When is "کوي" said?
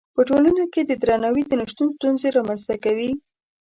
2.83-3.11